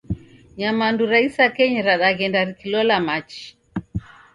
Nyamandu 0.57 1.01
ra 1.11 1.17
isakenyi 1.27 1.79
radaghenda 1.87 2.39
rikilola 2.47 2.95
machi 3.07 3.43